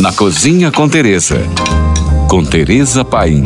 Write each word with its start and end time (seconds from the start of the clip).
Na 0.00 0.12
Cozinha 0.12 0.70
com 0.70 0.88
Teresa. 0.88 1.38
Com 2.28 2.44
Teresa 2.44 3.04
Paim. 3.04 3.42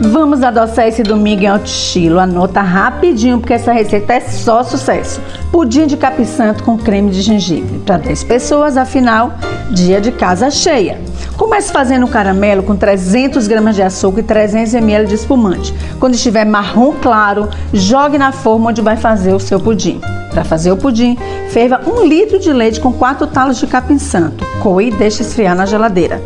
Vamos 0.00 0.42
adoçar 0.42 0.86
esse 0.88 1.02
domingo 1.02 1.42
em 1.42 1.46
alto 1.46 1.66
estilo. 1.66 2.18
Anota 2.18 2.62
rapidinho, 2.62 3.38
porque 3.38 3.52
essa 3.52 3.70
receita 3.70 4.14
é 4.14 4.20
só 4.20 4.64
sucesso. 4.64 5.20
Pudim 5.52 5.86
de 5.86 5.98
capim 5.98 6.24
santo 6.24 6.64
com 6.64 6.78
creme 6.78 7.10
de 7.10 7.20
gengibre. 7.20 7.80
Para 7.80 7.98
10 7.98 8.24
pessoas, 8.24 8.78
afinal, 8.78 9.34
dia 9.72 10.00
de 10.00 10.10
casa 10.10 10.50
cheia. 10.50 10.98
Comece 11.36 11.70
fazendo 11.70 12.06
um 12.06 12.10
caramelo 12.10 12.62
com 12.62 12.74
300 12.74 13.46
gramas 13.46 13.76
de 13.76 13.82
açúcar 13.82 14.20
e 14.20 14.24
300 14.24 14.72
ml 14.72 15.06
de 15.06 15.16
espumante. 15.16 15.74
Quando 16.00 16.14
estiver 16.14 16.46
marrom 16.46 16.94
claro, 17.02 17.50
jogue 17.74 18.16
na 18.16 18.32
forma 18.32 18.70
onde 18.70 18.80
vai 18.80 18.96
fazer 18.96 19.34
o 19.34 19.40
seu 19.40 19.60
pudim. 19.60 20.00
Para 20.34 20.44
fazer 20.44 20.72
o 20.72 20.76
pudim, 20.76 21.16
ferva 21.50 21.80
um 21.86 22.04
litro 22.04 22.40
de 22.40 22.52
leite 22.52 22.80
com 22.80 22.92
4 22.92 23.28
talos 23.28 23.56
de 23.56 23.68
capim 23.68 24.00
santo. 24.00 24.44
Coe 24.60 24.88
e 24.88 24.90
deixe 24.90 25.22
esfriar 25.22 25.54
na 25.54 25.64
geladeira. 25.64 26.20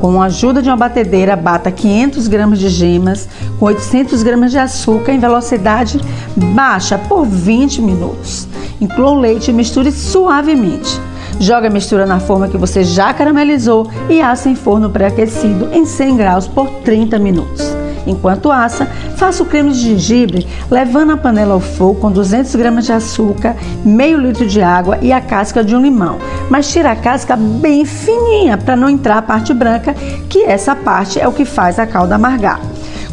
Com 0.00 0.22
a 0.22 0.26
ajuda 0.26 0.62
de 0.62 0.70
uma 0.70 0.76
batedeira, 0.76 1.34
bata 1.34 1.72
500 1.72 2.28
gramas 2.28 2.60
de 2.60 2.68
gemas 2.68 3.28
com 3.58 3.66
800 3.66 4.22
gramas 4.22 4.52
de 4.52 4.58
açúcar 4.58 5.12
em 5.12 5.18
velocidade 5.18 6.00
baixa 6.54 6.96
por 6.96 7.26
20 7.26 7.82
minutos. 7.82 8.46
Inclua 8.80 9.10
o 9.10 9.18
leite 9.18 9.50
e 9.50 9.52
misture 9.52 9.90
suavemente. 9.90 11.00
Jogue 11.40 11.66
a 11.66 11.70
mistura 11.70 12.06
na 12.06 12.20
forma 12.20 12.46
que 12.46 12.56
você 12.56 12.84
já 12.84 13.12
caramelizou 13.12 13.90
e 14.08 14.20
assa 14.20 14.48
em 14.48 14.54
forno 14.54 14.88
pré-aquecido 14.88 15.68
em 15.72 15.84
100 15.84 16.16
graus 16.16 16.46
por 16.46 16.68
30 16.84 17.18
minutos. 17.18 17.77
Enquanto 18.06 18.50
assa, 18.50 18.86
faça 19.16 19.42
o 19.42 19.46
creme 19.46 19.72
de 19.72 19.80
gengibre 19.80 20.46
levando 20.70 21.12
a 21.12 21.16
panela 21.16 21.54
ao 21.54 21.60
fogo 21.60 22.00
com 22.00 22.10
200 22.10 22.54
gramas 22.56 22.86
de 22.86 22.92
açúcar, 22.92 23.56
meio 23.84 24.18
litro 24.18 24.46
de 24.46 24.62
água 24.62 24.98
e 25.02 25.12
a 25.12 25.20
casca 25.20 25.62
de 25.62 25.74
um 25.74 25.80
limão. 25.80 26.18
Mas 26.50 26.70
tira 26.70 26.92
a 26.92 26.96
casca 26.96 27.36
bem 27.36 27.84
fininha 27.84 28.56
para 28.56 28.76
não 28.76 28.88
entrar 28.88 29.18
a 29.18 29.22
parte 29.22 29.52
branca, 29.52 29.94
que 30.28 30.44
essa 30.44 30.74
parte 30.74 31.20
é 31.20 31.26
o 31.26 31.32
que 31.32 31.44
faz 31.44 31.78
a 31.78 31.86
calda 31.86 32.14
amargar. 32.14 32.60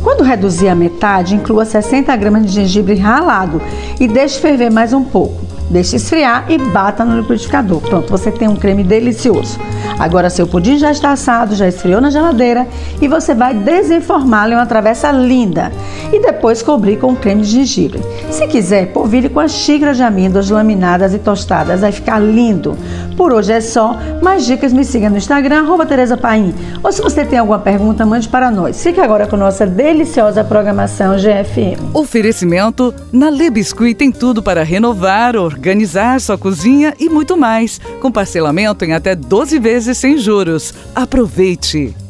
Quando 0.04 0.24
reduzir 0.24 0.70
a 0.70 0.76
metade, 0.76 1.36
inclua 1.36 1.66
60 1.66 2.16
gramas 2.16 2.46
de 2.46 2.52
gengibre 2.52 2.96
ralado 2.96 3.62
e 4.00 4.08
deixe 4.08 4.40
ferver 4.40 4.72
mais 4.72 4.94
um 4.94 5.04
pouco. 5.04 5.45
Deixe 5.70 5.96
esfriar 5.96 6.46
e 6.50 6.58
bata 6.58 7.04
no 7.04 7.20
liquidificador. 7.20 7.82
Pronto, 7.82 8.10
você 8.10 8.32
tem 8.32 8.48
um 8.48 8.56
creme 8.56 8.84
delicioso. 8.84 9.60
Agora 10.00 10.30
seu 10.30 10.46
pudim 10.46 10.78
já 10.78 10.92
está 10.92 11.12
assado, 11.12 11.56
já 11.56 11.68
esfriou 11.68 12.00
na 12.00 12.10
geladeira 12.10 12.68
e 13.02 13.08
você 13.08 13.34
vai 13.34 13.54
desenformá-lo 13.54 14.54
em 14.54 14.56
uma 14.56 14.66
travessa 14.66 15.12
linda 15.12 15.72
e 16.12 16.20
depois 16.20 16.62
cobrir 16.62 16.98
com 16.98 17.16
creme 17.16 17.42
de 17.42 17.50
gengibre. 17.50 18.02
Se 18.30 18.48
quiser, 18.48 18.92
polvilhe 18.92 19.30
com 19.30 19.40
as 19.40 19.52
xícaras 19.52 19.98
de 19.98 20.04
amêndoas 20.04 20.50
laminadas 20.50 21.14
e 21.14 21.20
tostadas, 21.20 21.82
vai 21.82 21.92
ficar 21.92 22.20
lindo. 22.20 22.78
Por 23.16 23.32
hoje 23.32 23.54
é 23.54 23.62
só. 23.62 23.98
Mais 24.22 24.46
dicas 24.46 24.74
me 24.74 24.84
siga 24.84 25.10
no 25.10 25.18
Instagram, 25.18 25.62
arroba 25.62 25.86
Tereza 25.86 26.18
Paim. 26.18 26.54
Ou 26.84 26.92
se 26.92 27.02
você 27.02 27.24
tem 27.26 27.40
alguma 27.40 27.60
pergunta, 27.60 28.06
mande 28.06 28.28
para 28.28 28.52
nós. 28.52 28.82
Fique 28.82 29.00
agora 29.00 29.28
com 29.28 29.38
nossa 29.38 29.66
deliciosa 29.66 30.44
programação 30.44 31.16
GFM. 31.18 31.94
Oferecimento 31.94 32.94
na 33.12 33.30
Le 33.30 33.50
Biscuit 33.50 33.96
tem 33.96 34.12
tudo 34.12 34.44
para 34.44 34.64
renovar, 34.64 35.36
organizar 35.36 36.20
sua 36.20 36.38
cozinha 36.38 36.94
e 37.00 37.10
muito 37.10 37.38
mais. 37.38 37.80
Com 38.02 38.12
parcelamento 38.12 38.84
em 38.84 38.94
até 38.94 39.16
12 39.16 39.60
vezes 39.60 39.98
sem 39.98 40.18
juros. 40.18 40.74
Aproveite! 40.94 42.05